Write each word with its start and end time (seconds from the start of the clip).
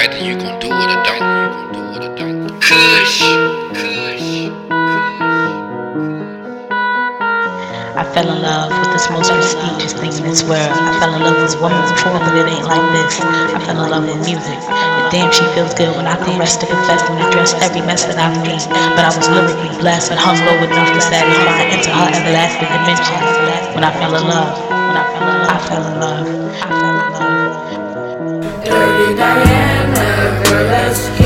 Either 0.00 0.16
you 0.16 0.32
gon' 0.32 0.56
do 0.56 0.72
it 0.72 0.88
or 0.88 1.00
don't. 1.04 1.20
You 1.20 1.52
gon' 1.52 1.76
do 1.76 1.82
it 1.92 2.00
or 2.08 2.12
don't. 2.16 2.48
Kush. 2.56 3.20
I 7.92 8.04
fell 8.16 8.32
in 8.32 8.40
love 8.40 8.72
with 8.80 8.96
this 8.96 9.12
most 9.12 9.28
prestigious 9.28 9.92
thing 9.92 10.08
in 10.16 10.24
this 10.24 10.40
world. 10.40 10.72
I 10.72 10.96
fell 11.04 11.12
in 11.12 11.20
love 11.20 11.36
with 11.36 11.52
this 11.52 11.60
woman 11.60 11.84
before, 11.92 12.16
but 12.16 12.32
it 12.32 12.48
ain't 12.48 12.64
like 12.64 12.80
this. 12.96 13.20
I 13.20 13.60
fell 13.60 13.76
in 13.84 13.92
love 13.92 14.08
with 14.08 14.24
music. 14.24 14.56
And 14.72 15.12
damn, 15.12 15.28
she 15.36 15.44
feels 15.52 15.76
good 15.76 15.92
when 15.92 16.08
I 16.08 16.16
confess 16.16 16.56
to 16.56 16.64
confess 16.64 17.04
and 17.04 17.20
address 17.20 17.52
every 17.60 17.84
mess 17.84 18.08
that 18.08 18.16
I've 18.16 18.40
made. 18.40 18.64
But 18.96 19.04
I 19.04 19.12
was 19.12 19.28
lyrically 19.28 19.68
blessed 19.84 20.16
and 20.16 20.18
hung 20.18 20.40
low 20.48 20.64
enough 20.64 20.96
to 20.96 21.00
satisfy 21.04 21.76
into 21.76 21.92
her 21.92 22.08
everlasting 22.08 22.72
dimension. 22.72 23.20
When 23.76 23.84
I 23.84 23.92
fell 24.00 24.16
in 24.16 24.24
love, 24.24 24.56
when 24.64 24.96
I 24.96 25.04
fell 25.12 25.28
in 25.28 25.36
love, 25.44 25.52
I 25.52 25.60
fell 25.68 25.84
in 25.84 25.96
love, 26.00 26.24
I 26.56 26.72
fell 26.72 26.88
in 26.88 27.04
love. 27.12 27.60
Dirty 28.64 29.14
Diana 29.14 29.79
burlesque. 30.60 31.19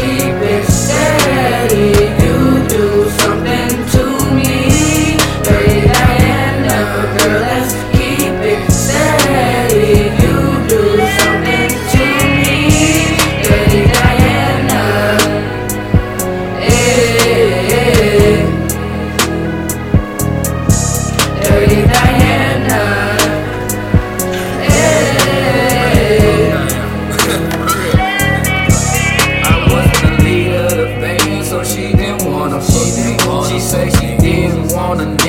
and 35.01 35.24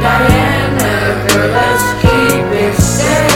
Diana, 0.00 1.26
girl, 1.28 1.50
let's 1.50 2.02
keep 2.02 2.46
it 2.52 2.74
safe. 2.80 3.33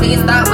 please 0.00 0.18
stop 0.22 0.49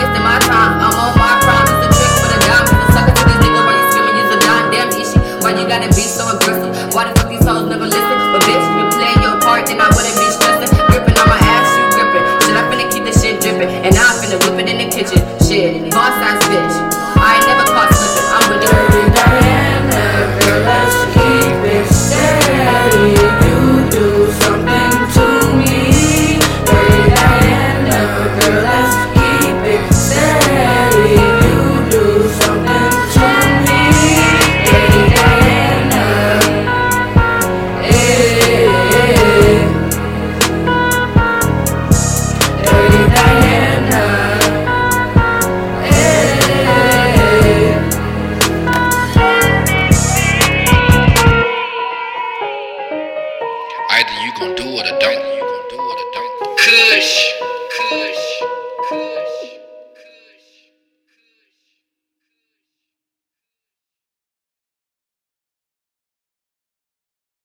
do. 54.82 54.82
You 54.82 55.40
gon' 55.40 56.10
do. 56.12 56.56
Kush. 56.58 57.25